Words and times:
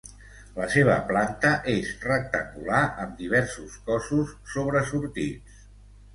La 0.53 0.69
seva 0.75 0.95
planta 1.11 1.51
és 1.73 1.91
rectangular 2.05 2.81
amb 3.05 3.15
diversos 3.21 3.77
cossos 3.91 4.35
sobresortits. 4.57 5.63